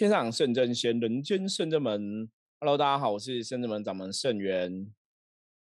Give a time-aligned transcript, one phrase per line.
[0.00, 2.26] 天上圣真仙，人间圣真门。
[2.58, 4.90] Hello，大家好，我是圣真门掌门圣元。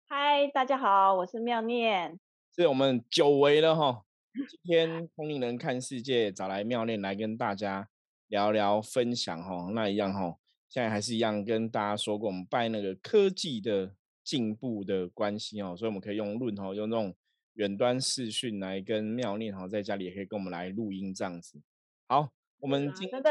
[0.07, 2.17] 嗨，大家好，我是妙念。
[2.55, 4.05] 是我们久违了哈，
[4.49, 7.89] 今天通灵人看世界找来妙念来跟大家
[8.29, 9.69] 聊聊分享哈。
[9.73, 10.37] 那一样哈，
[10.69, 13.93] 现在还是一样跟大家说过，我们拜那个科技的
[14.23, 17.13] 进步的关系哦，所以我们可以用论哈，用那种
[17.55, 21.61] 远端视讯来跟妙念哈，在家里也可以跟我们来录音这样子。
[22.07, 23.21] 好，我们今天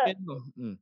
[0.58, 0.78] 嗯。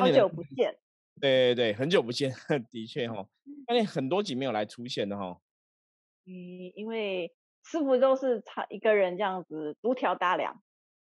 [0.00, 0.76] 好久不见，
[1.20, 2.32] 对对对，很久不见，
[2.70, 3.26] 的确哈，
[3.68, 5.38] 因为很多集没有来出现的哈。
[6.26, 6.32] 嗯，
[6.74, 7.32] 因为
[7.64, 10.60] 师傅都是他一个人这样子独挑大梁。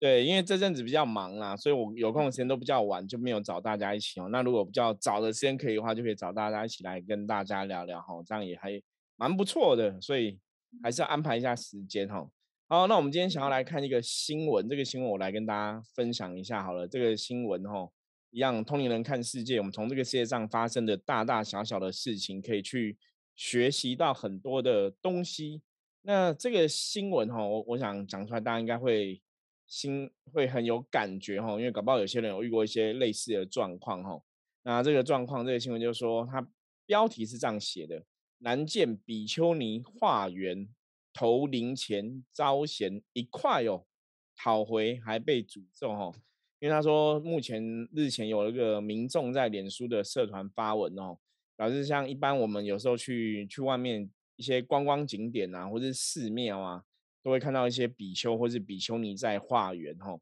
[0.01, 4.29] 对，因为这阵子比较忙啦，所以我有空的时间都比较晚，就没有找大家一起哦。
[4.31, 8.79] 那如果比较早的时间可以的话，就可以找大家一起来跟大家聊聊哈，这样也还
[9.17, 9.99] 蛮不错的。
[10.01, 10.39] 所以
[10.83, 12.29] 还是要安排一下时间哈。
[12.69, 16.87] 好，那我们今天想要来看一个新闻，这个新闻我来跟大家分享一下好了。
[16.87, 17.89] 这个新闻哈。
[18.35, 22.99] 一样，通灵人看世界，我们从这个世界上发生的大大小小的事情，可以去
[23.37, 25.63] 学习到很多的东西。
[26.03, 29.23] 那这个新闻哈，我我想讲出来，大家应该会
[29.69, 34.21] 心会很有感觉哈，因为搞不好有些人有遇过一些类似的状况哈。
[34.65, 36.45] 那这个状况，这个新闻就是说，它
[36.87, 38.05] 标题是这样写的：
[38.39, 40.69] 南见比丘尼化缘
[41.13, 43.87] 投零钱招贤一块哦，
[44.35, 46.13] 讨回还被诅咒哈。
[46.61, 51.19] 因为他说，目前日前有一个民众在脸书的社团发文哦，
[51.57, 56.83] 表示像一般我们有时候去去外面一些观光景点啊，或是寺庙啊，
[57.23, 60.19] 都会看到一些比丘或是比丘尼在化缘哦。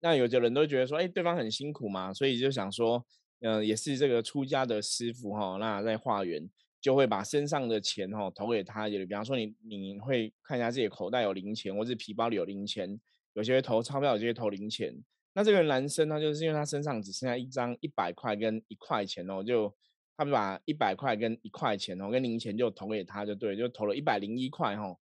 [0.00, 3.04] 那有的人都觉得说，哎，对方很辛苦嘛，所以就想说，
[3.40, 6.46] 嗯，也是这个出家的师傅哈，那在化缘
[6.80, 13.00] 就会把身上的钱哈投给他，也比方说你你会看一下自己口袋有零钱，或是皮包里有零钱，
[13.32, 14.94] 有些投钞票，有些投零钱。
[15.38, 19.72] 那这个男生他就是因为他身上只剩下一张一百块跟一块钱哦，就
[20.16, 24.98] 他们把一百块跟一块钱哦跟零钱就投给他就对，就投了一百零一块哈。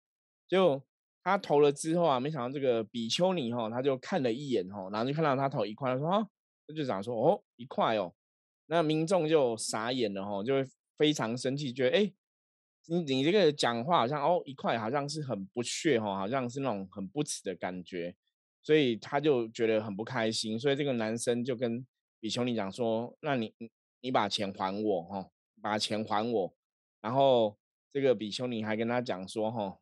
[0.47, 0.81] 就
[1.25, 6.25] 他投了之后啊，没想到这个比丘尼哈，他就看了一眼哈，然后就看到他投一块，他说啊，
[6.69, 8.15] 他就讲说哦一块哦，
[8.67, 10.65] 那民众就傻眼了哈，就会
[10.97, 12.13] 非常生气，觉得哎，
[12.87, 18.15] 你你这个讲话好像哦一块好像是很不屑哈，好像是那种很不耻的感觉。
[18.63, 21.87] 所以他就觉得很不开心，所以这个男生就跟
[22.21, 23.55] 比丘尼讲说：“那你
[24.03, 25.31] 你把钱还我哈，
[25.63, 26.55] 把钱还我。”
[27.01, 27.57] 然后
[27.91, 29.79] 这个比丘尼还跟他讲说：“哈，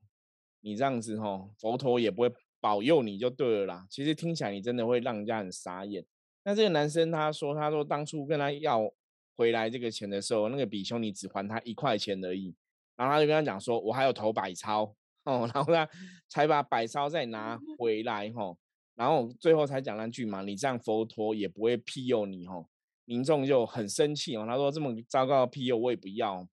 [0.60, 6.04] 你这样子哈，佛陀也不会保佑你就对了啦。”其实听起来你真的会让人家很傻眼。
[6.44, 8.88] 那这个男生他说：“他说当初跟他要
[9.36, 12.54] 回来这个钱的时候，那个比丘尼只还他一块钱而已。
[12.94, 15.88] 然后他就跟他讲说：我还有投百钞哦，然后他
[16.28, 18.56] 才把百钞再拿回来哈。”
[18.98, 22.68] 然后最后才讲那句嘛，你这样佛陀也不会庇佑你吼，
[23.04, 24.44] 民众就很生气哦。
[24.44, 26.48] 他说这么糟糕的庇佑我也不要。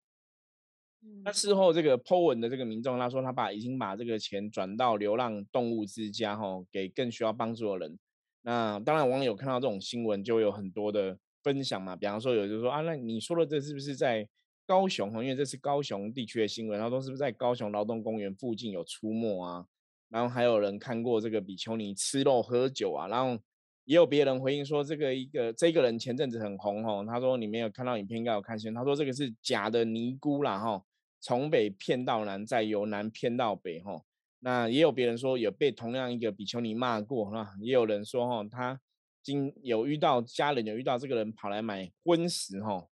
[1.22, 7.98] 那事后这个 Po 文的这个民众他说他把已经把这个钱转到流浪动物之家吼，给更需要帮助的人。
[8.42, 14.28] 那当然网友看到这种新闻就有很多的分享嘛，比方说有就说啊，那你说的这是不是在
[14.66, 19.66] 高雄因为这是高雄地区的新闻，然后说是不是在高雄劳动公园附近有出没啊？
[20.14, 23.36] 然后还有人看过这个比丘尼吃肉喝酒啊，然后
[23.84, 30.84] 也有别人回应说这个一个这个人前阵子很红哦，他说你没有看到影片应该有看新闻，他说这个是假的尼姑啦哈，
[31.20, 34.04] 从北骗到南，再由南骗到北哈。
[34.38, 38.80] 那也有别人说有被同样一个比丘尼骂过哈，也有人说哈他
[39.20, 42.86] 今有遇到家人有遇到这个人跑来买荤食哈。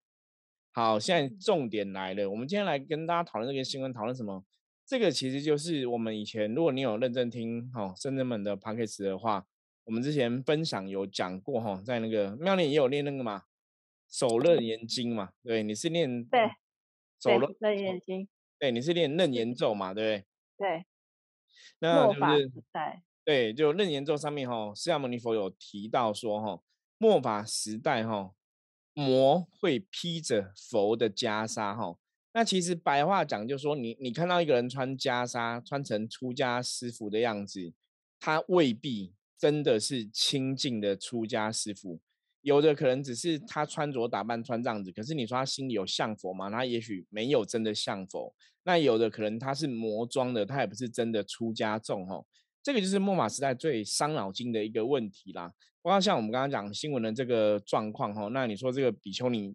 [0.71, 4.43] 好，现在重点来了，我们今天来跟大家讨论这个新闻，讨论什么？
[4.91, 9.47] 这个其实就是我们以前，如果你有认真听哈深圳们的 p o c a s t 的话，
[9.85, 13.43] 我们之前分享有讲过哈，在那个庙里也有练那个嘛，
[14.09, 16.41] 手楞严经嘛，对，你是练对，
[17.21, 18.27] 手楞楞严经，
[18.59, 20.23] 对，你是练楞严咒嘛，对不
[20.57, 20.67] 对？
[20.67, 20.85] 对，
[21.79, 22.51] 那就是
[23.23, 26.61] 对，就楞严咒上面哈，释迦牟尼佛有提到说哈，
[26.97, 28.33] 末法时代哈，
[28.93, 31.97] 魔会披着佛的袈裟哈。
[32.33, 37.73] 那其实白话讲，就是说你你看到一个人穿袈裟，穿成出家师傅的样子，
[38.21, 41.99] 他未必真的是清净的出家师傅，
[42.39, 46.49] 有的可能只是他穿着打扮穿这样子，可是你说他心里有像佛吗？
[46.49, 48.33] 他也许没有真的像佛。
[48.63, 52.25] 那有的可能他是魔装的，他也不是真的出家众哦。
[52.63, 55.51] 这个就是末法时代最伤脑筋的一个问题啦。
[55.81, 59.53] 包括像我们刚刚讲新闻的这个状况哈，那你说这个比丘尼。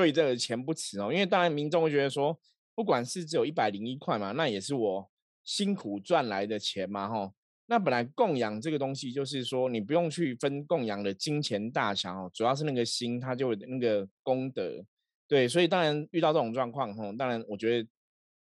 [0.00, 2.38] 对这个钱不耻哦，因为当然民众会觉得说，
[2.74, 5.10] 不管是只有一百零一块嘛，那也是我
[5.44, 7.34] 辛苦赚来的钱嘛，吼。
[7.66, 14.84] 那本来供养这个东西，就是说你不用去分供养的金钱大小哦，主要是那个心，它就那个功德。
[15.28, 17.88] 对，所以当然遇到这种状况，吼，当然我觉得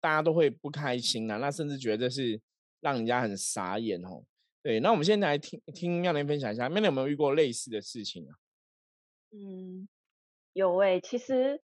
[0.01, 2.41] 大家都会不开心啊，那甚至觉得是
[2.81, 4.25] 让人家很傻眼，吼。
[4.62, 8.36] 对，那我们现在来听听妙莲分享一下，妙莲有没有遇过类似的事情啊？
[9.31, 9.88] 嗯，
[10.56, 11.62] 有诶，其实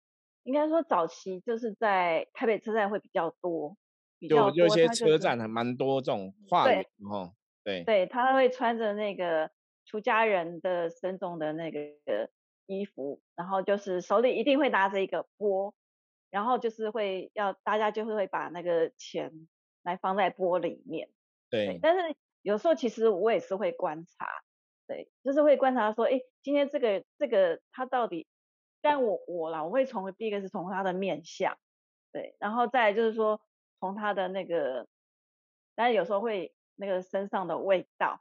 [0.44, 3.76] 应该说早期就是在台北车站会比较多，
[4.18, 7.32] 比较有有些车站还蛮多这种化对缘，吼，
[7.62, 7.84] 对。
[7.84, 9.50] 对，他会穿着那个
[9.84, 11.78] 出家人的身众的那个
[12.64, 15.74] 衣服，然后就是手里一定会拿着一个钵，
[16.30, 19.46] 然后就是会要大家就是会把那个钱
[19.82, 21.10] 来放在钵里面，
[21.50, 24.26] 对，对但是有时候其实我也是会观察，
[24.86, 28.26] 对，就是会观察说，哎，今天这个这个他到底，
[28.80, 31.56] 但我我啦，我会从第一个是从他的面相，
[32.12, 33.40] 对，然后再来就是说
[33.80, 34.86] 从他的那个，
[35.74, 38.20] 但是有时候会那个身上的味道，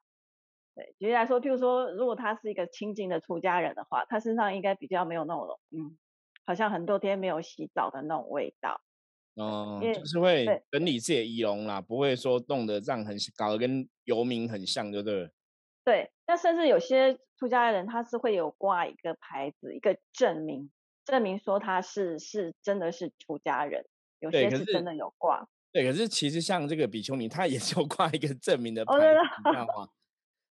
[0.76, 5.98] 对，举例来说，譬如说，如果他是一个亲近的出家人的话，他身上应该比较没有那种，嗯，
[6.46, 8.82] 好像很多天没有洗澡的那种味道，
[9.36, 15.28] 哦，因为就是会对整理自己的仪容啦，不会说弄得这样很搞得跟游民很像，就对不。
[15.28, 15.37] 对，
[16.26, 20.70] 但甚至有些出家人他是会有挂一个牌子，一个证明，
[21.06, 23.86] 证明说他是是真的是出家人，
[24.20, 29.14] 有些是真的有挂，对，可是其实像这个比丘尼，他也是有挂一个证明的牌子，的，
[29.46, 29.90] 你知道吗？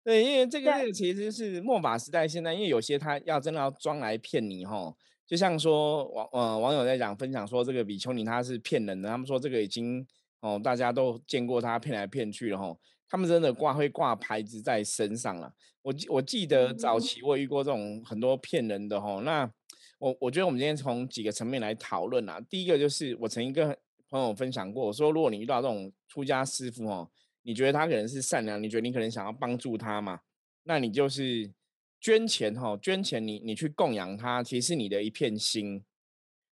[0.03, 4.97] 对，因为这 个对这个其实是末法时代，现在因为有些他要真的要装来骗你吼，
[5.27, 10.05] 就像说网呃网友在讲分享说这个比丘尼他是骗人的，他们说这个已经
[10.39, 12.79] 哦大家都见过他骗来骗去了吼，
[13.11, 15.53] 他们真的挂会挂牌子在身上了。
[15.81, 19.51] 我记我记得早嗯期我也遇过这种很多骗人的吼，那
[19.99, 22.39] 我我觉得我们今天从几个层面来讨论啊。
[22.49, 23.77] 第一个就是我曾经跟
[24.09, 27.11] 朋友分享过，我说如果你遇到这种出家师傅哦，
[27.43, 30.21] 你觉得他可能是善良，你觉得你可能想要帮助他嘛，
[30.63, 31.51] 那你就是
[31.99, 35.83] 捐钱哈、捐钱你你去供养他，其实是你的一片心。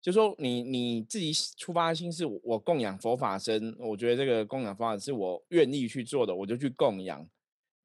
[0.04, 7.26] 就说你你自己出发心是我供养佛法僧，我觉得这个供养佛法是我愿意去做的，我就去供养。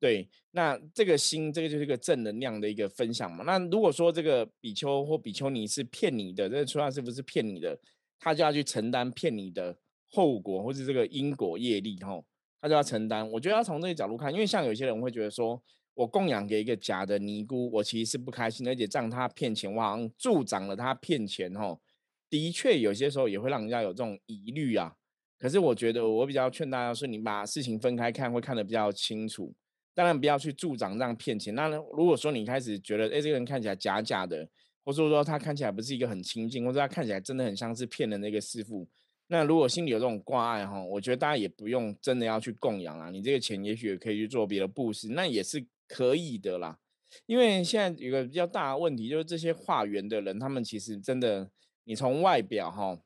[0.00, 3.44] 对，那这个心，这个就是一个正能量的一个分享嘛。
[3.44, 7.78] 那如果说这个比丘或比丘尼是骗你的，这个出家师傅是骗你的，
[8.18, 9.76] 他就要去承担骗你的
[10.10, 12.24] 后果，或是这个因果业力吼，
[12.60, 13.30] 他就要承担。
[13.30, 15.62] 我觉得要从这个角度看，因为像有些人会觉得说，
[15.94, 21.80] 我供养给一个假的尼姑，我其实是不开心，而且让他骗钱，我好像助长了他骗钱吼。
[22.30, 24.94] 的确，有些时候也会让人家有这种疑虑啊。
[25.38, 29.54] 可是我觉得，我比较劝大家说，你把事情分开看，会看得比较清楚。
[29.94, 31.54] 当然不要去助长这样骗钱。
[31.54, 34.48] 那如果说你开始觉得，哎，这个人看起来假假的，
[34.84, 38.88] 或者说他看起来不是一个很亲近，或者他看起来真的很像是骗人的一个师傅，
[39.26, 43.10] 那如果心里有这种挂碍哈，我觉得大家也不用真的要去供养啊。
[43.10, 46.78] 你这个钱也许也可以去做别的布施，那也是可以的啦。
[47.26, 51.50] 因为现在有个比较大的问题，就是这些化缘的人，他们其实真的，
[51.88, 52.98] 你从外表哈，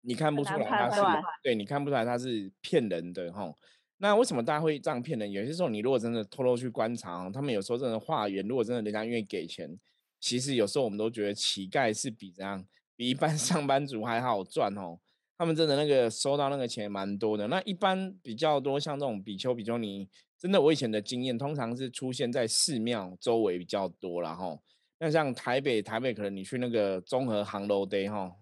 [0.00, 1.00] 你看不出来他是
[1.40, 3.54] 对，你看不出来他是骗人的哈。
[3.98, 5.30] 那为什么大家会这样骗人？
[5.30, 9.78] 有些时候你如果真的偷偷去观察哦，他们有时候真的化缘，如果真的人家愿意给钱，
[10.18, 12.66] 其实有时候我们都觉得乞丐是比这样，
[12.96, 14.98] 比一般 上班族还好赚哦。
[15.38, 17.46] 他们真的那个收到那个钱蛮多的。
[17.46, 24.60] 那一般比较多像这种比丘、比丘尼，真的我以前的经验，通常是出现在寺庙周围比较多啦吼。
[24.98, 28.32] 那像台北，台北可能你去那个综合航楼 day 哈，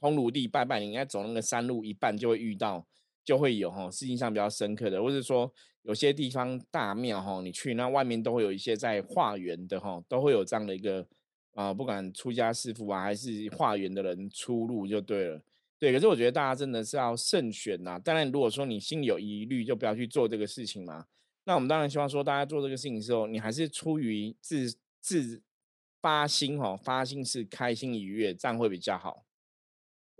[0.00, 2.86] 烘炉地拜拜，你应该走那个山路一半就会遇到，
[3.24, 5.52] 就会有哈，是印象比较深刻的，或者说
[5.82, 11.06] 有些地方大庙哈，你去那外面都会有一些在化缘的哈，都会有这样的一个
[11.54, 15.42] 啊、不管出家师傅啊，还是化缘的人出入就对了。
[15.78, 21.06] 对，可是我觉得大家真的是要慎选呐、当然，如果说你心有疑虑，就不要去做这个事情嘛。
[21.44, 25.42] 那我们当然希望说，大家做这个事情的时候，你还是出于自自
[26.00, 29.24] 发心哦，发心是开心愉悦，这样会比较好。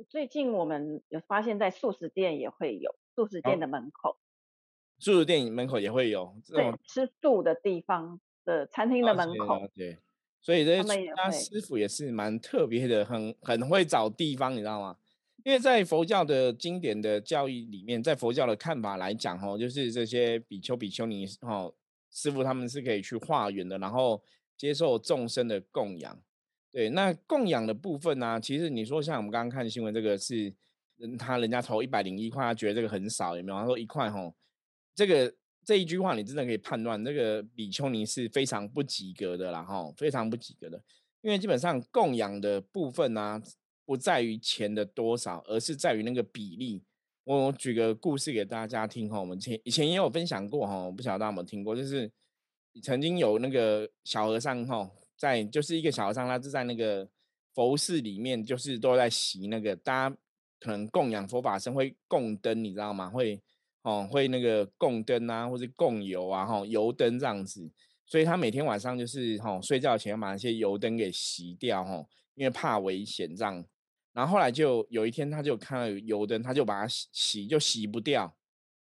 [0.08, 4.16] 最近我们有发现，在素食店也会有素食店，的门口，
[4.98, 9.98] 住的电影门口也会有这对，种吃素的地方的餐厅的门口，了解，
[10.40, 14.96] 所以这些师傅也是蛮特别的，很很会找地方，你知道吗？
[15.44, 21.74] 因为在佛教的经典的教义里面，在佛教的看法来讲，哦，就是这些比丘、比丘尼，哦，
[22.10, 24.22] 师傅他们是可以去化缘的，然后
[24.60, 26.20] 接受众生的供养。
[26.70, 30.52] 对，那供养的部分呢、其实你说像我们刚刚看新闻，这个是
[30.98, 33.58] 人他人家投一百零一块，他觉得这个很少，有没有？
[33.58, 34.34] 他说一块吼，
[34.94, 40.78] 这个这一句话你真的可以判断，这个比丘尼是非常不及格的啦，哈，非常不及格的。
[41.22, 43.42] 因为基本上供养的部分呢、
[43.86, 46.82] 不在于钱的多少，而是在于那个比例。
[47.24, 52.10] 我举个故事给大家听哈，我们前以前也有分享过哈，我不晓得大家有没有听过，就是
[52.82, 57.08] 曾经有那个小和尚哈，在就是一个小和尚，他是在那个
[57.52, 60.16] 佛寺里面，就是都在洗那个大家
[60.58, 63.08] 可能供养佛法僧会供灯，你知道吗？
[63.08, 63.40] 会
[63.82, 67.70] 哦会那个供灯啊，或者供油啊，哈油灯这样子，
[68.06, 73.64] 所以他每天晚上就是哈睡觉前把那些油灯给熄掉哈，因为怕危险这样。
[74.12, 78.36] 然后后来就有一天，他就看到有油灯，他就把它洗洗，就洗不掉。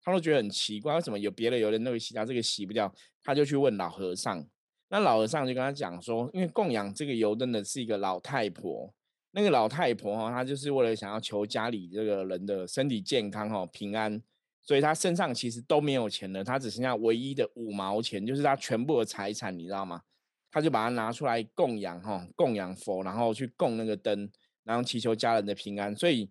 [0.02, 2.92] 他都觉得很奇怪，为什么有别的油灯都可以洗掉，这个洗不掉？
[3.22, 4.46] 他就去问老和尚。
[4.88, 8.92] 那老和尚就跟他讲说，因为供养这个油灯的是一个老太婆，
[9.32, 14.20] 那个老太婆哈，她就是为了想要求家里这个人的身体健康哈平安，
[14.62, 20.02] 所以她身上其实都没有钱了，她只剩下唯一的五毛钱，就是她全部的财产，你知道吗？
[20.50, 24.30] 他就把它拿出来供养哈，供养佛，然后去供那个灯。
[24.62, 26.30] 然后祈求家人的平安，所以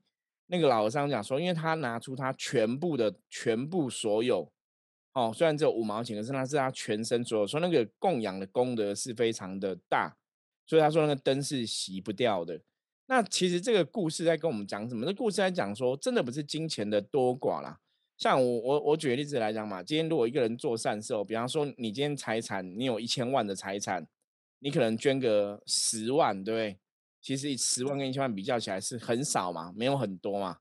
[0.51, 4.51] 那个老和尚讲说，因为他拿出他全部的全部所有，
[5.13, 10.17] 哦，虽然只有五毛钱，可是那是他全身所有，说那个供养的功德是非常的大，
[10.65, 12.59] 所以他说那个灯是洗不掉的。
[13.05, 15.05] 那其实这个故事在跟我们讲什么？
[15.05, 17.79] 这故事在讲说，真的不是金钱的多寡啦。
[18.17, 24.07] 像我我我举个例子来讲嘛，今天如果一个人做善事，比方说你今天财产你有一千万的财产，
[24.59, 26.79] 你可能捐个十万，对不对？
[27.21, 30.57] 其实十万跟一千万比较起来是很少嘛，没有很多嘛。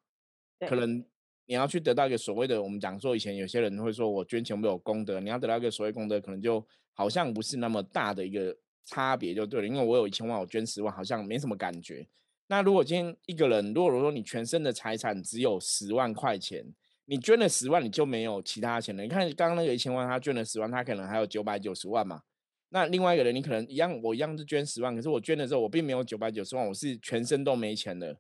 [0.68, 1.04] 可能
[1.46, 9.66] 你要去得到一个所谓的，我们讲说以前有些人会说我捐钱没有功德，你要得到一个所谓功德，可能就好像不是那么大的一个差别就对了。
[9.68, 12.06] 因为我有一千万，我捐十万好像没什么感觉。
[12.48, 16.64] 那如果今天一个人，如果说你全身的财产只有十万块钱，
[17.04, 19.02] 你捐了十万，你就没有其他钱了。
[19.02, 22.22] 你看刚刚那个一千万，他捐了十万，他可能还有九百九十万嘛。
[22.70, 28.18] 那另外一个人，你可能一样，我一样是捐十万，可是我捐的时候，我并没有九百九十万，我是全身都没钱的，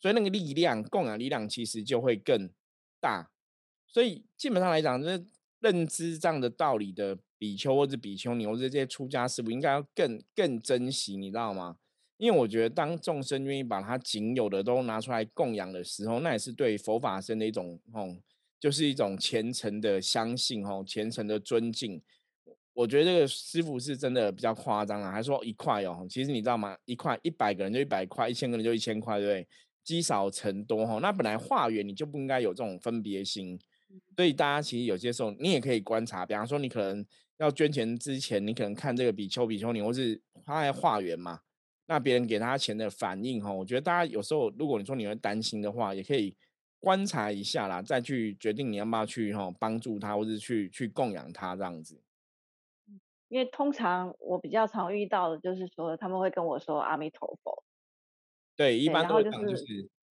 [0.00, 2.48] 所以那个力量供养力量其实就会更
[3.00, 3.30] 大。
[3.86, 5.22] 所以基本上来讲，这
[5.60, 11.76] 认知这样的道理的比丘或者比丘尼或者这些出家师傅，应该要更更珍惜，你知道吗？
[12.16, 18.16] 因为我觉得，当众生愿意把他仅有的都拿出来供养的时候，那也是对佛法僧的一种吼，
[18.58, 22.00] 就是一种虔诚的相信吼，虔诚的尊敬。
[22.72, 26.76] 我觉得这个师傅是真的比较夸张了，还说一块哦，其实你知道吗？
[26.84, 29.48] 一块一百个人就一百块，一千个人就一千块，对不对？
[29.82, 33.58] 积少成多哈，那本来化缘你就不应该有这种分别心，
[34.14, 37.04] 所以大家其实有些时候你也可以观察，比方说你可能
[37.38, 41.40] 要捐钱之前，你可能看这个比丘比丘尼或是他在化缘嘛，
[41.86, 46.36] 那别人给他钱的反应哈，我觉得大家有时候如果你说你会担心的话，也可以
[46.78, 52.00] 观察一下啦，再去决定你要不要去哈帮助他，或是去去供养他这样子。
[53.30, 57.62] 因为通常我比较常遇到的就是说，他们会跟我说阿弥陀佛。
[58.56, 59.64] 对，一般都讲就是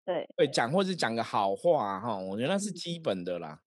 [0.06, 3.60] 对对讲，或是讲个好话哈，我觉得那是基本的啦。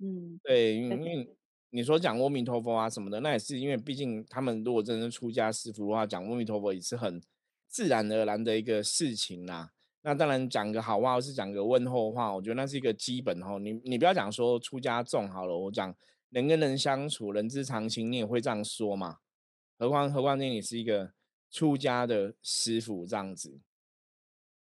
[0.00, 1.36] 嗯，对，因为
[1.70, 7.22] 你说讲阿弥陀佛啊什么的，那也是因为毕竟他们如果真的出家师傅的话，讲阿弥陀佛也是很
[7.68, 9.70] 自然而然的一个事情啦。
[10.02, 13.56] 那当然讲个好话，或是讲个问候话，我觉得那是一个基本哈。
[13.58, 15.94] 你你不要讲说出家众好了，我讲。
[16.30, 19.18] 人跟人相处，人之常情，你也会这样说嘛？
[19.76, 21.12] 何况何况那你是一个
[21.50, 23.60] 出家的师傅这样子，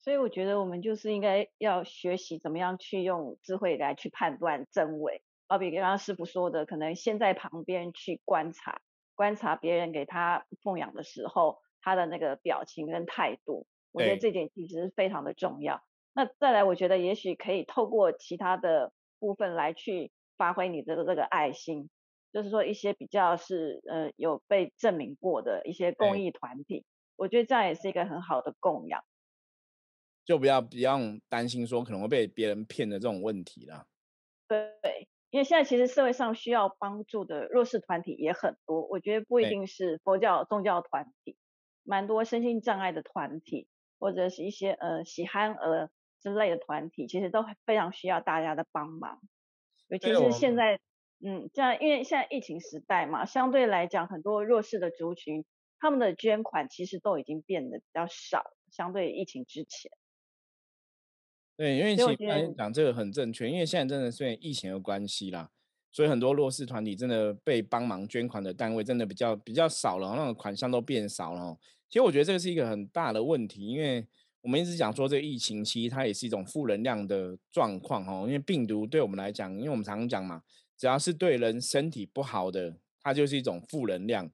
[0.02, 5.22] 所以我觉得我们就是应该要学习怎么样去用智慧来去判断真伪。
[5.48, 8.82] 好比刚刚师傅说的，可能先在旁边去观察，
[9.14, 15.84] 观察别人给他奉养的时候，他的那个表情跟态度，我觉得这点其实是非常的重要。
[16.14, 20.12] 那再来，我觉得也许可以透过其他的部分来去。
[20.42, 21.88] 发挥你的这个爱心，
[22.34, 26.84] 就是说一些比较是呃有被证明过的一些公益团体，
[27.16, 29.04] 我觉得这样也是一个很好的供养。
[30.26, 33.86] 就不要不用担心说可能会被别人骗的这种问题啦。
[34.48, 41.38] 对，因为现在其实社会上需要帮助的弱势团体也很多，我觉得不一定是佛教宗教团体，
[41.84, 43.68] 蛮多身心障碍的团体，
[44.00, 49.22] 或者是一些呃喜憨儿之类的团体，其实都非常需要大家的帮忙。
[49.92, 50.80] 尤其是现在，
[51.20, 55.44] 嗯，这样，因为现在疫情时代嘛，相对来讲，很多弱势的族群，
[55.80, 59.92] 他们的捐款其实都已经变得比较少，相对疫情之前。
[61.58, 65.52] 对，因为其实讲这个很正确，因为现在真的是疫情的关系啦，
[65.92, 71.58] 所以很多弱势团体真的被帮忙捐款的单位真的比较比较少了，那种款项都变少了。
[71.90, 74.08] 其实我觉得这个是一个很大的问题，因为。
[74.42, 78.26] 我们一直讲说，这个疫情其实它也是一种负能量的状况哦。
[78.26, 80.42] 因为病毒对我们来讲，因为我们常常讲嘛，
[80.78, 84.30] 只要是对人身体不好的，它就是一种负能量。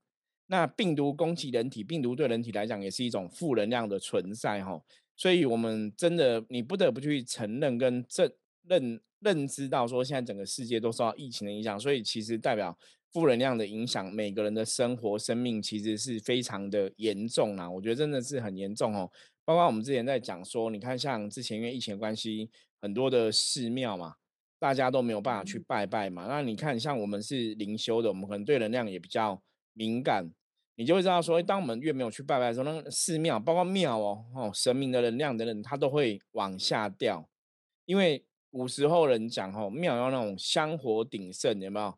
[0.48, 4.82] 那病毒攻击人体，病毒对人体来讲也是一种负能量的存在哈。
[5.18, 8.32] 所以，我们真的你不得不去承认跟正
[8.66, 12.78] 认认知到说现在整个世界都受到疫情的影响，所以其实代表
[13.12, 17.70] 负能量的影响，每个人的生活、生命其实是非常的严重啦。
[17.70, 19.12] 我觉得真的是很严重哦。
[19.48, 22.50] 包括我们之前在讲说，你看像之前因为疫情关系，
[22.82, 24.16] 很多的寺庙嘛，
[24.60, 26.26] 大家都没有办法去拜拜嘛。
[26.28, 30.30] 那你看像我们是灵修的，我们可能对能量也比较敏感，
[30.76, 37.30] 你就会知道说，当我们越没有去拜拜的时候，那个寺庙包括庙哦哦神明的能量等等，它都会往下掉，
[37.86, 38.26] 因为。
[38.50, 41.94] 古时候人讲哦，庙要那种香火鼎盛，有没有？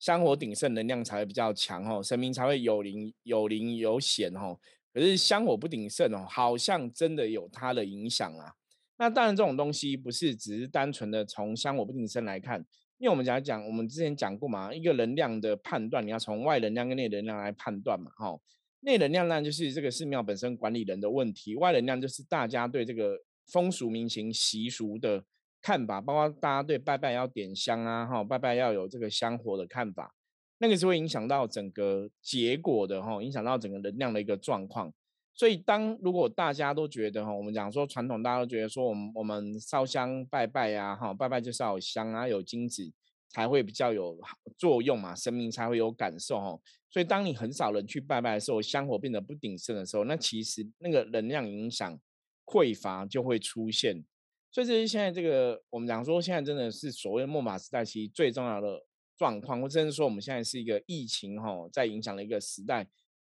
[0.00, 4.60] 香火鼎盛，能量才会比较强哦，神明才会有灵有灵有显吼。
[4.92, 8.52] 可是香火不鼎盛哦，好像真的有它的影响啊。
[8.98, 12.64] 那当然，这种东西不是只是单纯的从香火不鼎盛来看，
[12.98, 18.10] 因为我们讲讲，我们之前讲过嘛，一个能量的判断，你要从外能量跟内能量来判断嘛。
[18.16, 18.42] 吼，
[18.80, 25.24] 内能量呢，就是这个寺庙本身管理人的问题；外能量就是大家对这个风俗民情习俗的。
[25.64, 30.12] 看法，包括大家对拜拜要点香啊，哈，拜拜要有这个香火的看法，
[30.62, 34.92] 那个是会影响到整个结果的哈，影响到整个能量的一个状况。
[35.34, 42.88] 所以，当如果大家都觉得哈，我们讲说传统，大家都觉得说，我们我们烧香拜拜呀，哈，拜拜就是要有香啊，有金子
[43.28, 44.16] 才会比较有
[44.56, 46.56] 作用嘛，生命才会有感受哈。
[46.88, 51.98] 所以，当你很少人去拜拜的时候，香火变得不鼎盛的时候，那其实那个能量影响
[52.44, 54.04] 匮乏就会出现。
[54.52, 58.84] 所以这是现在这个我们讲说，现在真的是所谓末法时代，其实最重要的
[59.22, 62.84] 状况，或者是说我们现在是一个疫情哈，在影响的一个时代，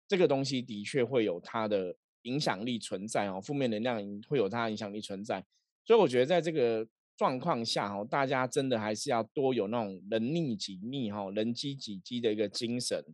[0.07, 5.45] 这个东西的确会有它的影响力存在哦，负面能量会有它的影响力存在。
[5.85, 13.05] 所以我觉得在这个状况下哈，大家真的还是要多有那种人逆己逆哈，人机己机的一个精神。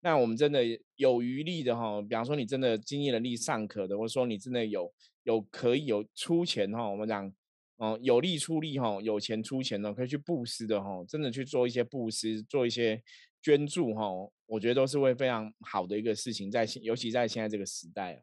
[0.00, 0.64] 那我们真的
[0.96, 7.32] 有余力的哈，比方说你真的经济能力尚可的，或者说你真的有有可以有出钱哈，我们讲。
[7.76, 13.02] 哦，有力出力哈，有钱出钱的，可以去布施的哈，真的去做一些布施，做一些
[13.42, 14.08] 捐助哈，
[14.46, 18.20] 我觉得都是会非常好的一个事情，在尤其在现在这个时代啊。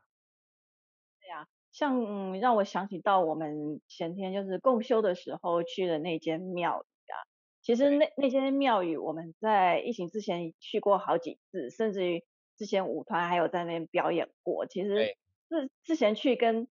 [1.20, 7.16] 对呀，像嗯让我想起到我们前天就是共修的时候去的那间庙宇啊，
[7.62, 12.24] 其实那那间庙宇我们在疫情之前去过好几次，甚至于
[12.58, 14.66] 之前舞团还有在那边表演过。
[14.66, 15.14] 其实
[15.50, 16.68] 是之前去跟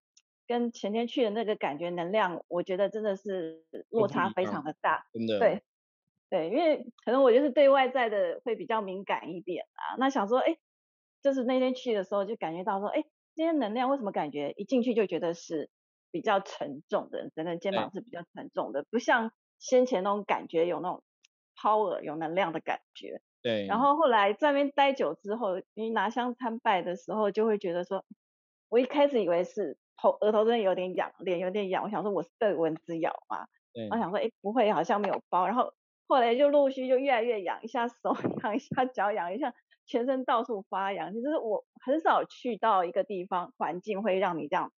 [0.50, 5.06] 跟前天去的那个感觉能量，我觉得真的是落差非常的大。
[5.12, 5.38] 真的。
[5.38, 5.62] 对
[6.28, 9.94] 对，因为可能我就是对外在的会比较敏感一点啊。
[9.96, 10.56] 那想说，哎，
[11.22, 13.04] 就是那天去的时候就感觉到说，哎，
[13.36, 15.70] 今天能量为什么感觉一进去就觉得是
[16.10, 21.04] 比较沉重的，整个肩膀是比较沉重的，不像先前那种感觉有那种
[21.54, 23.22] power 有能量的感觉。
[23.40, 23.68] 对。
[23.68, 28.04] 然后后来在那边待久之后，你拿香参拜的时候，就会觉得说，
[28.68, 29.78] 我一开始以为是。
[30.00, 33.44] 头额头真的有点痒，脸有点痒，我想说我是被蚊子咬嘛，
[33.90, 35.72] 我想说哎不会，好像没有包，然后
[36.06, 39.52] 后来就陆续就越来越痒，一下手痒，一下脚痒，一下
[39.86, 41.12] 全身到处发痒。
[41.12, 44.72] 其实我很少去到一个地方环境会让你这样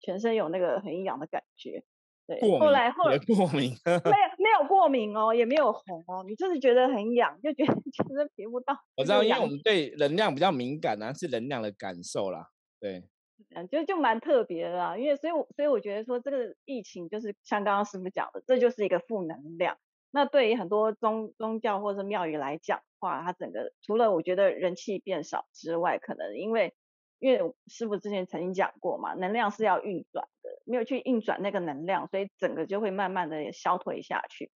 [0.00, 1.84] 全身有那个很痒的感觉。
[2.26, 3.98] 对，后来后来过敏，没有
[4.38, 8.74] 没有过敏哦，也没有红哦，你就是觉得很痒，就觉得 全身皮肤到。
[8.96, 12.48] 我知道，因为我们对能量比较敏感啊，是能量的感受啦，
[12.80, 13.04] 对。
[13.50, 19.78] 嗯，就就蛮特别的啦，因为所以，我所以我觉得说这个疫情就是像刚刚师傅讲的，这就是一个负能量。
[20.10, 26.72] 那对于很多宗宗教或者庙宇来讲话，它整个除了我觉得人气变少之外，可能因为
[27.18, 34.50] 因为师傅之前曾经讲过嘛，能量是要运转的，没有去运转那个能量，所以整个就会慢慢的消退下去。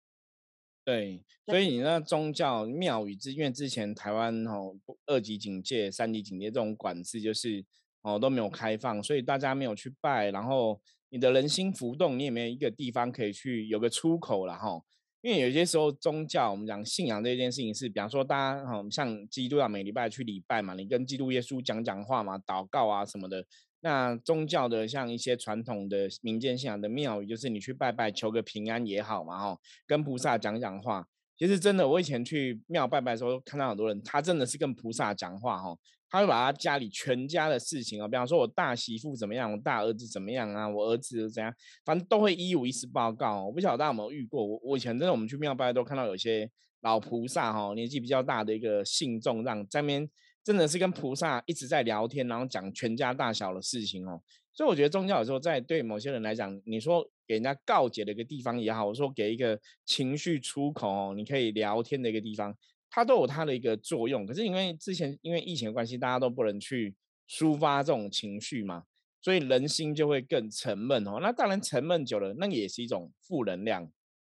[0.86, 7.65] 对，所以你那宗教庙宇之，因为之前台湾哦二级警戒、三级警戒这种管制就是。
[8.08, 14.82] 哦，都没有开放，所以大家没有去拜，然后你的人心浮动，你也没有一个地方可以去有个出口了哈。
[15.22, 23.43] 因为有些时候宗教，我们讲信仰这件事情是，比方说大家哈，像基督教每礼拜去礼拜嘛，你跟基督耶稣讲讲话嘛，祷告啊什么的。
[23.82, 31.06] 那宗教的像一些传统的民间信仰的庙宇，就是你去拜拜求个平安也好嘛哈，跟菩萨讲讲话。
[31.38, 35.78] 其实真的，我以前去庙拜拜的时候，看到很多人，他真的是跟菩萨讲话哈。
[36.10, 43.46] 他会把他家里全家的事情啊，比方说我大媳妇怎么样，我大儿子怎么样啊，我儿子怎样，反正都会一五一十报告。
[43.46, 46.50] 我不晓得大家有没有遇过，我我以前真的我们去庙拜都看到有些
[46.82, 50.10] 老菩萨哈，年纪比较大的一个信众，让在面
[50.43, 54.22] 真的是跟菩萨一直在聊天，然后讲全家大小的事情哦。
[54.54, 62.56] 所以我觉得宗教有时候在对某些人来讲，你说给人家告解的一个地方也好，我说给一个情绪出口，你可以聊天的一个地方。
[62.89, 66.95] 它都有它的一个作用，可是因为之前因为疫情的关系，大家都不能去
[67.30, 68.84] 抒发这种情绪嘛，
[69.21, 71.19] 所以人心就会更沉闷哦。
[71.21, 73.91] 那当然沉闷久了，那也是一种负能量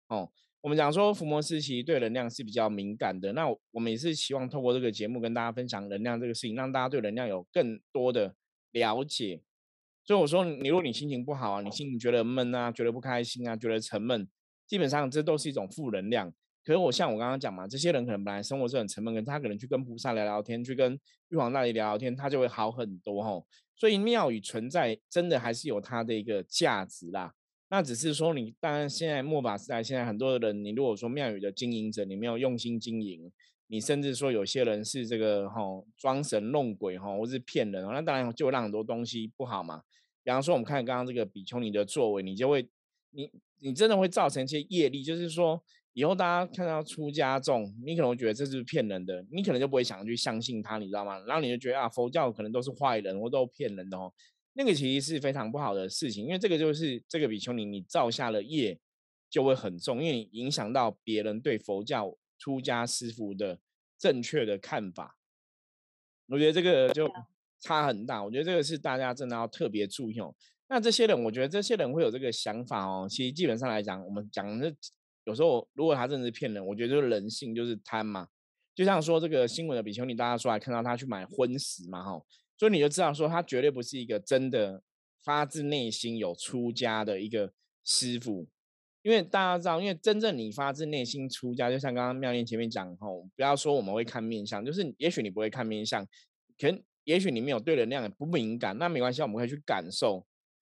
[0.07, 0.31] 哦。
[0.61, 3.33] 我们讲说，伏魔师其实对能量是比较敏感的。
[3.33, 8.35] 那我们也是希望透过这个节目跟大家分享能量这个事情，让大家对能量有更多的
[8.71, 9.41] 了解。
[10.03, 14.27] 所以我说，你如果你心情不好啊，你心情觉得闷啊，觉得不开心啊，觉得沉闷，
[14.67, 16.31] 基本上这都是一种负能量。
[16.63, 23.45] 可是我像我刚刚讲嘛，这些人可能本来生活是很沉闷，可他可能去跟菩萨聊聊天，去跟玉皇大帝聊聊天，他就会好很多吼。
[23.75, 27.33] 所以庙宇存在真的还是有它的一个价值啦。
[27.69, 33.31] 那只是说你，当然现在末法时代，现在很多的人，你如果说庙宇的经营者，你没有用心经营，
[33.67, 35.61] 你甚至说有些人是这个哈
[35.97, 39.81] 装神弄鬼哈，或是骗人，那当然就让很多东西不好嘛。
[40.23, 42.69] 比方说我们看刚刚这个比丘尼的作为，你就会
[43.11, 51.19] 你你真的会造成一些业力，就是说以后大家看到出家众，你可能会觉得这是骗人的，你可能就不会想去相信他，你知道吗？
[51.27, 54.11] 然后你就觉得啊，佛教可能都是坏人，或都骗人的哦。
[54.53, 58.77] 那个其实是非常不好的事情，因为这个就是这个比丘尼你造下了业
[59.29, 63.59] 就会很重，因为你影响到别人对佛教出家师傅的
[63.97, 65.17] 正确的看法。
[66.27, 67.09] 我觉得这个就
[67.59, 70.33] 差很大，我觉得这个是大家真的要特别注意哦。
[70.73, 73.05] 那这些人，我觉得这些人会有这个想法哦。
[73.09, 74.73] 其实基本上来讲，我们讲的
[75.25, 78.29] 有时候如果他真的是骗人，我觉得就是人性就是贪嘛。
[78.73, 82.23] 就像说这个新闻的比丘尼，大家出来看到他去买荤食嘛，哈。
[82.57, 84.81] 所以你就知道说，他绝对不是一个真的
[85.25, 87.51] 发自内心有出家的一个
[87.83, 88.47] 师傅，
[89.01, 96.05] 因为大家知道，因为真正你发自内心出家，就像刚刚妙念前面讲吼，不要说我们会看面相，就是也许你不会看面相，
[96.57, 100.25] 可能也许你没有对能量不敏感，那没关系，我们可以去感受，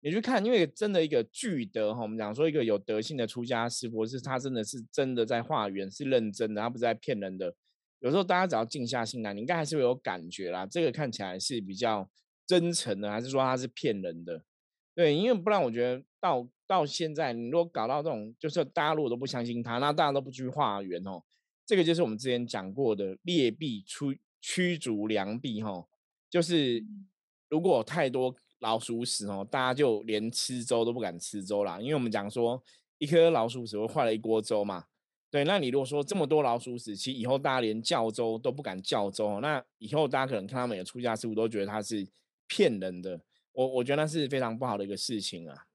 [0.04, 7.56] 你去看，因为真的一个具德哈，我们讲说一个有德性的出家师傅，是他真的是真的在化缘，是认真的，他不是在骗人的。
[8.00, 10.66] 有时候大家只要静下心来，你应该还是会有感觉啦。
[10.66, 12.10] 这个看起来是比较
[12.48, 14.44] 真诚的，还是说他是骗人的？
[14.96, 21.22] 对，因为不然我觉得到到现在，你如果搞到这种，就是大家如果都不相信他，那大家都不去化缘哦。
[21.64, 25.88] 这个就是我们之前讲过的劣币出驱逐良币哈，
[26.28, 26.84] 就是
[27.50, 31.80] 如果太多老鼠屎哦，大家就连吃粥都不敢吃粥啦。
[31.80, 32.64] 因为我们讲说
[32.98, 34.86] 一颗老鼠屎会坏了一锅粥嘛。
[35.30, 42.06] 对，那你如果说这么多老鼠屎，其实以后大家连叫粥都不敢叫粥，那以后大家可能看他们有出家师傅，都觉得他是
[42.48, 43.20] 骗人的。
[43.54, 45.66] 我我觉得那是非常不好的一个事情啊。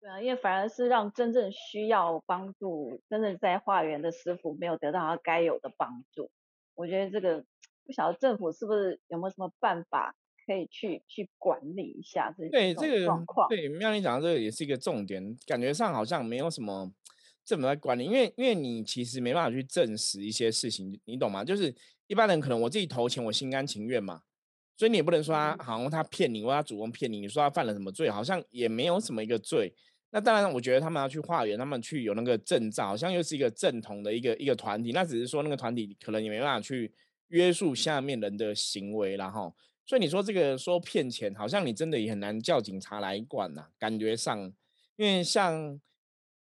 [0.00, 6.30] 对啊，因为反而是让真正需要帮助、真正在化缘的师傅没有得到他该有的帮助。
[6.74, 7.44] 我觉得这个
[7.84, 10.14] 不晓得政府是不是有没有什么办法
[10.50, 13.48] 可以去去管理一下这对这个状况。
[13.48, 16.92] 对妙玲讲的这个也是一个重点，感觉上好像没有什么。
[17.42, 18.04] 怎么来管理？
[18.04, 21.44] 因为因为你其实没办法去证实一些事情，你懂吗？
[21.44, 21.74] 就是
[22.06, 24.22] 一般人可能我自己投钱，我心甘情愿嘛，
[24.76, 29.72] 所以你也不能说他好像他骗你，或他主动骗你，你说他犯了什么罪，好像也没有什么一个罪。
[30.10, 34.92] 那当然，我觉得他们要去化缘，他们去有那个证照，好像又是一个正统的一个一个团体。
[34.92, 36.92] 那只是说那个团体可能也没办法去
[37.28, 39.52] 约束下面人的行为，然后，
[39.90, 43.66] 所以你说这个说骗钱，好像你真的也很难叫警察来管呐。
[43.76, 44.38] 感觉上，
[44.94, 45.80] 因为像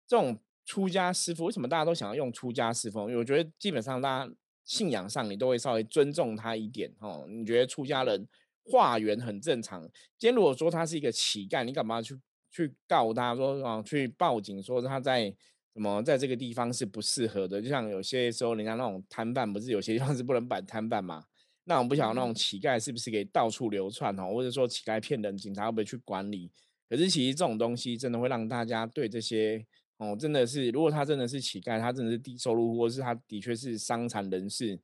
[0.07, 0.39] 这种。
[0.67, 3.09] 出家师傅为什么大家都想要用出家师傅？
[3.09, 4.31] 因为我觉得基本上大家
[4.67, 7.25] 信仰上你都会稍微尊重他一点哦。
[7.27, 8.29] 你觉得出家人
[8.65, 9.81] 化缘很正常？
[10.19, 13.83] 今天如果说他是一个乞丐，你干嘛去去告他说啊？
[13.83, 15.35] 去报警说他在
[15.73, 17.63] 什么在这个地方是不适合的？
[17.63, 21.25] 就像有些时候人家那种摊贩，不是有些地方是不能摆摊贩嘛？
[21.69, 24.33] 那我不晓得那种乞丐是不是可以到处流窜哦？
[24.35, 26.51] 或者说乞丐骗人，警察会不会去管理？
[26.89, 29.65] 可是其实这种东西真的会让大家对这些。
[29.99, 34.79] 哦，真的是，如果他真的是乞丐，他真的是低收入，或是他的确是伤残人士，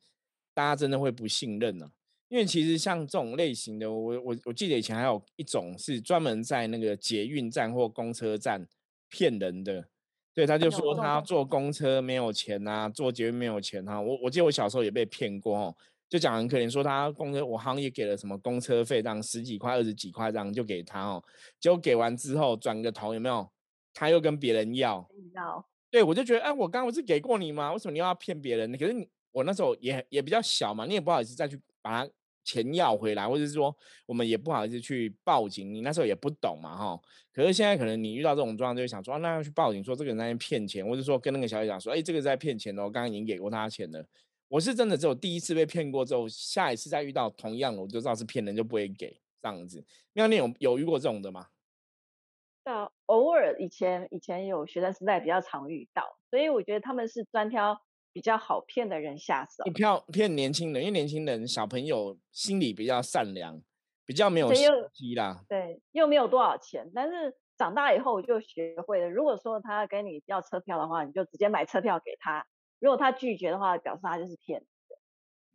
[0.52, 1.88] 大家真的会不信任呢。
[2.26, 8.66] 因为其实像这种类型的，我我我记得以前还有一种是专门在那个捷运站或公车站
[9.08, 9.86] 骗人的，
[10.34, 14.00] 对，他就说他坐公车没有钱啊，坐捷运没有钱啊。
[14.00, 15.76] 我我记得我小时候也被骗过哦，
[16.14, 21.24] 就讲很可怜，说他公车我好像也给了什么公车费，这样十几块、二十几块这样就给他哦，
[21.58, 23.50] 结果给完之后转个头有没有？
[23.92, 27.72] 他又跟别人要，要，对我就觉得，哎，我刚刚不是给过你吗？
[27.72, 28.70] 为什么你又要骗别人？
[28.78, 32.10] 可是你我那时候也也比较小嘛，你也不好意思再去把他
[32.44, 35.74] 钱要回来，或者是说我们也不好意思去报警。
[35.74, 37.00] 你那时候也不懂嘛，哈。
[37.32, 44.06] 可是现在可能你遇到这种状况，就会想说，那要去报警，说这个人在骗钱，或者说跟那个小姐讲说，哎，这个在骗钱哦，刚刚已经给过他钱了。
[44.54, 49.84] 我是真的只有第一次被骗过之后，下一次再遇到同样的，我就知道是骗人，就不会给这样子。
[50.12, 51.48] 妙念有有遇过这种的吗？
[52.62, 59.64] 到偶尔以前以前有学生时代比较常遇到，所以我觉得他们是专挑比较好骗的人下手。
[59.72, 63.60] 骗骗年轻人，因为年轻人小朋友心里比较善良，
[64.06, 65.44] 比较没有心机啦。
[65.48, 72.46] 对，又没有多少钱，但是长大以后我就学会了，如果说他跟你要车票的话，你就直接买车票给他。
[72.84, 74.94] 如果他拒绝的话，表示他就是骗子。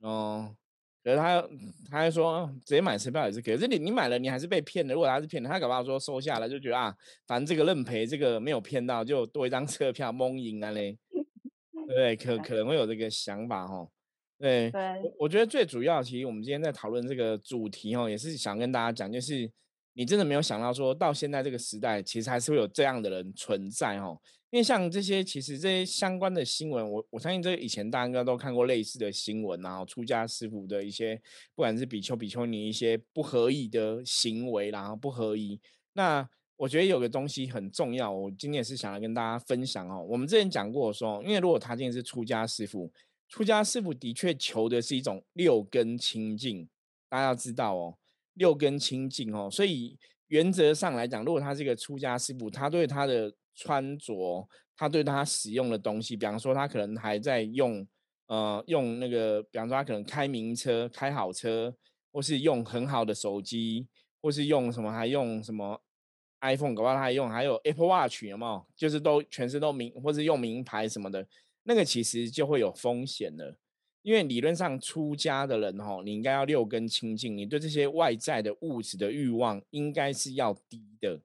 [0.02, 0.56] 哦，
[1.04, 1.40] 可是他
[1.92, 4.96] 他还说直接买车票也是可以，可是你你买了你还是被骗的。
[4.96, 6.96] 如果他是骗的，他搞不好说收下了就觉得啊，
[7.28, 10.98] 反正这个认赔，这个没有骗到，就多一张车票蒙赢啊嘞，
[11.88, 12.16] 对？
[12.16, 13.92] 可可能会有这个想法哦。
[14.40, 19.52] 对，对，我我觉得最主要，其实我们今天在讨论这个主题哦，也是想跟大家讲，就是
[20.00, 24.18] 你真的没有想到，说到现在这个时代，其实还是会有这样的人存在哦。
[24.50, 31.18] 因为像这些，其实这些相关的新闻，我我相信这以前大家应该都看过类似的新闻，然后出家师傅的一些，
[31.54, 35.60] 不管是比丘、比丘尼一些不合意的行为，然后不合意。
[35.92, 40.02] 那我觉得有个东西很重要，我今天也是想要跟大家分享哦。
[40.08, 42.90] 我们之前讲过说，因为如果他今天是出家师傅，
[43.28, 46.70] 出家师傅的确求的是一种六根清净，
[47.10, 47.98] 大家要知道哦，
[48.40, 54.48] 六根清净哦，所以原则上来讲，如果他是一个出家师傅，他对他的穿着，
[54.78, 57.86] 他对他使用的东西，比方说他可能还在用，
[58.28, 61.76] 呃，用那个，比方说他可能开名车、开好车，
[62.14, 63.88] 或是用很好的手机，
[64.22, 65.82] 或是用什么，还用什么
[66.40, 68.66] iPhone，搞不好他还用，还有 Apple Watch，有没有？
[68.78, 71.28] 就是都全是都名，或是用名牌什么的，
[71.64, 73.58] 那个其实就会有风险了。
[74.02, 81.20] 因为理论上出家的人，哈，你应该要六根清净，你对这些外在的物质的欲望应该是要低的。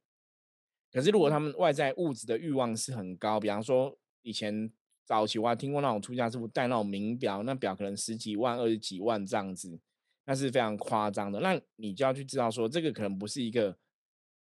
[0.93, 4.71] 可是，如果他们外在物质的欲望是很高，比方说以前
[5.05, 9.79] 早期我还听过那种出家师傅戴那种名表，那表可能十几万、二十几万这样子，
[10.27, 11.41] 那是非常夸张的。
[11.41, 13.77] 那你就要去知道说，这个可能不是一个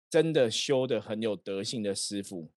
[0.09, 2.51] 真的修的很有德性的师傅，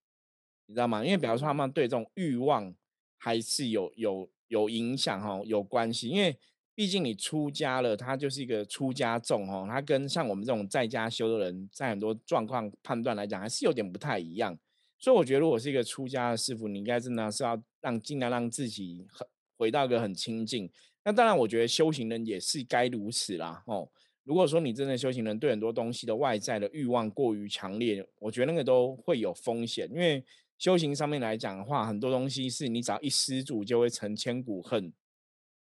[0.65, 1.03] 你知道吗？
[1.05, 2.75] 因为比方说他们对这种欲望
[3.17, 6.37] 还是有有有影响哈，有关系，因为。
[6.77, 14.59] 毕竟你出家了，他就是一个出家众哦，他跟像我们这种在家修的人，在很多状况判断来讲，还是有点不太一样。
[14.99, 19.25] 所以我觉得，如果是一个出家的师傅，你应该真的是要让尽量让自己很
[19.57, 20.69] 回到一个很清净。
[21.05, 23.87] 那当然，我觉得修行人也是该如此啦哦。
[24.25, 29.89] 如果说你真的修行人对很多东西的外在的欲望过于强烈，我觉得那个都会有风险。
[29.93, 30.21] 因为
[30.65, 34.91] 修行上面来讲的话，很多东西是你只要一失足，就会成千古恨。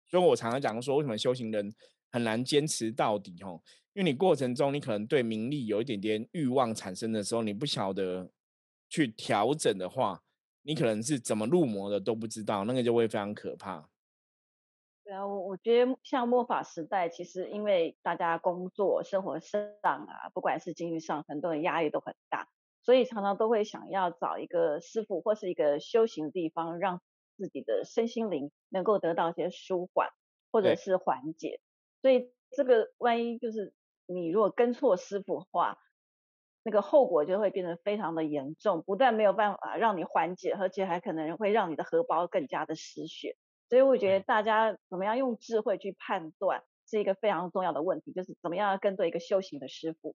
[0.07, 1.71] 所以我常常讲说，为什么修行人
[2.11, 3.39] 很难坚持到底？
[3.43, 3.61] 吼，
[3.93, 8.31] 因为你过程中你可能对名利有一点点欲望产生的时候，你不晓得
[8.89, 10.23] 去调整的话，
[10.63, 13.87] 你可能是怎么入魔的都不知道，那个就会非常可怕。
[15.03, 22.47] 对啊，我我觉得像末法时代，其实因为大家工作、生活上啊，不管是经济上，很多人压力都很大，
[22.89, 26.99] 所以常常都会想要找一个师傅或是一个修行的地方，让。
[27.37, 30.09] 自己的身心灵能够得到一些舒缓
[30.51, 31.61] 或者是缓解，
[32.01, 33.73] 所以这个万一就是
[34.07, 35.77] 你如果跟错师傅的话，
[36.63, 43.37] 那个后果就会变得非常的严重，不但没有办法让你缓解，而且还可能会让你的荷包更加的失血。
[43.69, 50.13] 所以我觉得大家怎么样用智慧去判断是一个非常重要的问题，就是怎么样跟对一个修行的师傅。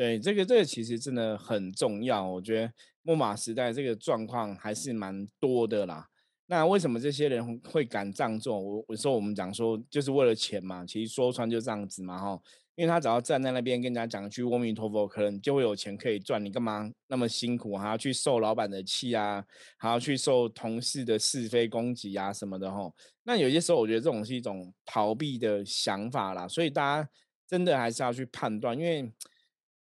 [0.00, 2.26] 对，这个这个其实真的很重要。
[2.26, 6.08] 我觉得木马时代这个状况还是蛮多的啦。
[6.46, 8.58] 那为什么这些人会敢这样做？
[8.58, 12.40] 我我说我们讲说就是为了钱嘛，其实说穿就这样子嘛哈。
[12.76, 16.42] 因为他只要站在那边跟人家讲句阿弥陀佛，可能就会有钱可以赚。
[16.42, 19.44] 你干嘛那么辛苦，还要去受老板的气啊，
[19.76, 22.90] 还要去受同事的是非攻击啊什么的哈？
[23.24, 26.48] 那有些时候我觉得这种是一种逃避的想法啦。
[26.48, 27.10] 所以大家
[27.46, 29.12] 真的还是要去判断，因为。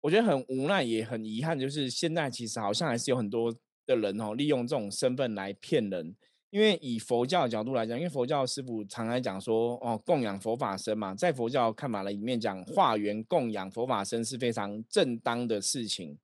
[0.02, 3.50] 我觉得很无奈，也很遗憾，就是现在其实好像还是有很多
[3.86, 6.14] 的人哦，利用这种身份来骗人。
[6.50, 16.18] 因为以佛教的角度来讲，因为佛教师傅常来讲说，哦，供养佛法僧嘛，在佛教看法的里面讲，化缘供养佛法僧是非常正当的事情，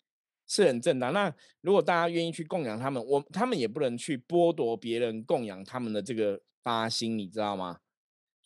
[0.46, 1.14] 是很正当。
[1.14, 7.78] 那如果大家愿意去供养他们，我他们也不能去剥夺别人供养他们的这个发心，你知道吗？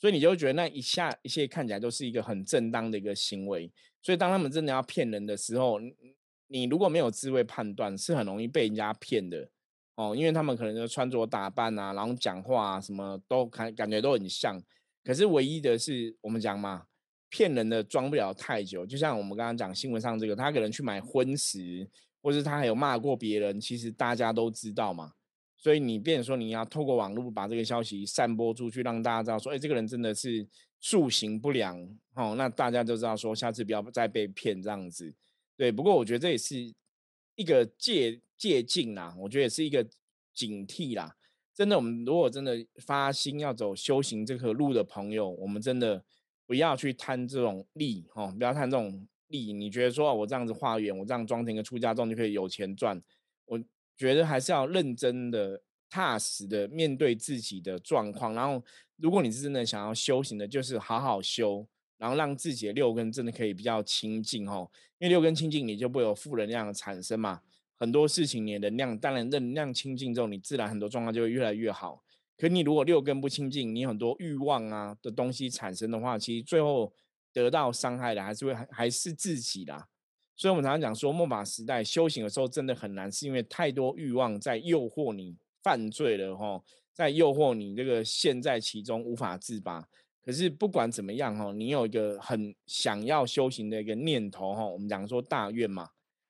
[0.03, 3.71] 所以你就觉得那一下一切看起来都是一个很正当的一个行为。
[4.03, 5.79] 所以，当他们真的要骗人的时候，
[6.49, 9.49] 你如果没有智慧判断，是很容易被人家骗的
[9.95, 10.13] 哦。
[10.17, 14.61] 因为他们可能就穿着打扮啊，然后讲话啊，什么都感感觉都很像。
[15.05, 16.83] 可是唯一的是，我们讲嘛，
[17.29, 18.85] 骗人的装不了太久。
[18.85, 21.89] 就像我们刚刚讲新闻上这个，他可能去买婚食，
[22.21, 25.13] 或是他还有骂过别人，其实大家都知道嘛。
[25.63, 30.47] 所以你变说你要透过网络把这个消息散播出去，让大家知道说，哎，这个人真的是。
[30.85, 31.81] 塑形不良，
[32.15, 35.15] 哦，那大家就知道说，下次不要再被骗这样子。
[35.57, 36.75] 对，不过我觉得这也是
[37.37, 39.87] 一个借借镜啦，我觉得也是一个
[40.35, 41.15] 警惕啦。
[41.55, 46.05] 真的，我们如果真的发心要走修行这条路的朋友，我们真的
[46.49, 53.01] 不要去贪这种利，哦，不要贪这种利，你觉得说我这样子化缘，我这样装成一个出家众就可以有钱赚？
[53.97, 58.35] 觉得还是要认真的、踏实的面对自己的状况。
[58.35, 58.63] 然后，
[58.97, 61.67] 如果你是真的想要修行的，就是好好修，
[61.99, 64.71] 然后让自己的六根真的可以比较清净哦。
[64.99, 67.41] 因为六根清净，你就不会有负能量的产生嘛。
[67.79, 72.03] 很多事情你的能量，当然能量清净之后，你自然很多状况就会越来越好。
[72.39, 76.93] 可你如果六根不清净，你很多欲望啊的东西产生的话，其实最后
[77.33, 79.89] 得到伤害的还是会还还是自己啦。
[80.37, 89.87] 所以我们常常讲说，末法时代修行的时候真的很难，是因为太多欲望在诱惑你犯罪了哈，在诱惑你这个陷在其中无法自拔。
[90.25, 95.89] 可是不管怎么样哈，你有一个很想要修行的一个念头哈，我们讲说大愿嘛，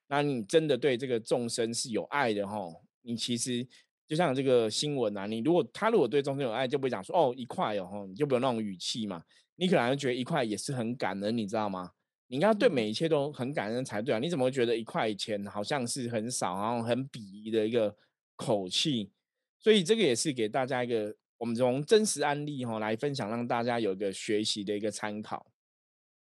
[0.09, 2.69] 那你真的对这个众生是有爱的哈，
[3.03, 3.67] 你其实。
[4.09, 9.23] 就像这个新闻啊，你如果他如果对众生有爱，就不会讲说哦一块哦，你就不有那种语气嘛。
[9.57, 11.93] 你可能觉得一块也是很感恩，你知道吗？
[12.33, 14.18] 你应该对每一切都很感恩才对啊。
[14.18, 17.95] 你怎么会觉得一块钱好像是很少，然后很鄙夷的一个
[18.37, 19.12] 口气？
[19.59, 25.45] 所以这个也是给大家一个我们从真实案例哈来分享，让大家有一个学习的一个参考。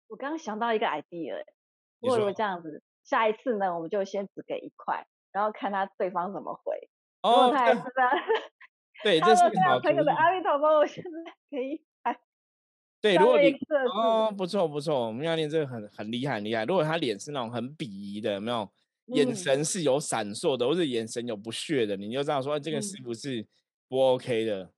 [0.07, 1.45] 我刚刚想到一个 idea，
[1.99, 6.89] 如果这样子，下一次呢，我们就先只给一块，然后看他对方怎么回。
[7.21, 7.53] 哦。
[9.03, 11.09] 对，这是好朋友的阿弥陀佛，我现在
[11.51, 11.79] 可以。
[13.01, 13.51] 对，如果你
[13.95, 16.63] 哦，不错不错，我们要练这个很很厉害很厉害。
[16.65, 18.71] 如果他脸是那种很鄙夷的，有没有？
[19.07, 23.45] 眼神是有闪烁的，或者眼神有不屑的，你就知道说这个是不是
[23.89, 24.71] 不 OK 的。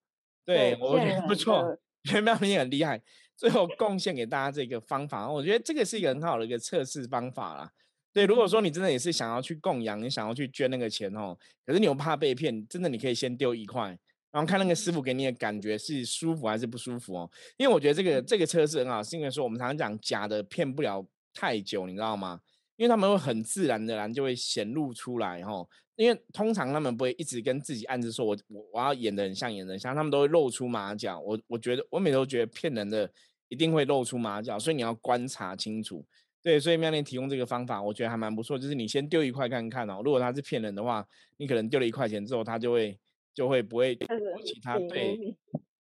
[0.44, 1.78] 对，我觉得 不错，
[2.24, 3.00] 妙你很厉害。
[3.36, 7.70] 最后贡献给大家这个方法，我觉得这个是一个很好的一个测试方法啦。
[8.12, 13.96] 对，如果说你真的也是想要去供养，你想要去捐那个钱哦，可是你又怕被骗，真的你可以先丢一块，
[14.34, 17.32] 然后看那个师傅给你的感觉是舒服还是不舒服哦。
[17.56, 22.42] 因为我觉得这个这个测试很好，是因为说我们常常讲假的骗不了太久，你知道吗？
[22.76, 25.66] 因为他们会很自然的然就会显露出来哈。
[25.96, 31.20] 因为通常他们不会一直跟自己暗自说我我我要演的很像演的像，他们都会露出马脚。
[31.20, 33.08] 我我觉得我每都觉得骗人的
[33.48, 36.04] 一定会露出马脚，所以你要观察清楚。
[36.42, 38.58] 对，所以妙莲提供这个方法，我觉得还蛮不错。
[38.58, 42.98] 就是你先丢一块看看哦，如果他是骗人的话，你可能丢了一块钱之后，他就会
[43.34, 43.96] 就会不会
[44.44, 45.36] 其他对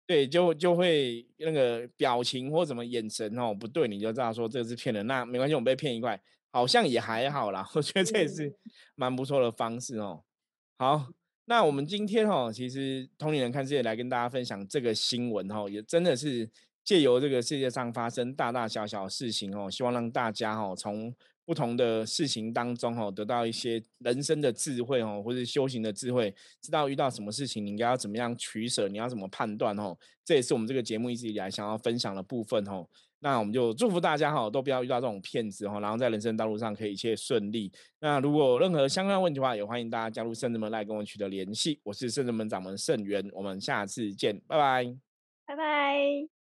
[0.08, 5.06] 对，就就会那个表情或什么眼神哦不对，你就知道说这是骗人。
[5.08, 7.68] 那没关系，我们被骗一块，好像也还好啦。
[7.74, 8.54] 我觉得这也是
[8.96, 10.24] 蛮不错的方式哦。
[10.78, 11.08] 好，
[11.46, 16.50] 那我们今天哦，其实同龄人看世界来跟大家分享这个新闻哦，也真的是。
[16.84, 21.14] 借由这个世界上发生大大小小的事情哦，希望让大家哦从
[21.46, 29.98] 不同的事情当中哦得到一些人生的智慧哦，或者修行的智慧，知道遇到什么事情你应该要怎么样取舍，你要怎么判断哦。
[30.24, 32.88] 这也是我们这个节目一直以来想要分享的部分哦。
[33.24, 37.72] 那我们就祝福大家哈，都不要遇到这种骗子哈，然后在人生道路上可以一切顺利。
[38.00, 41.80] 那如果有任何相关问题的话，也欢迎大家加入圣人门来跟我取得联系。
[41.84, 44.96] 我是圣人门掌门圣元，我们下次见，拜拜，
[45.46, 46.41] 拜拜。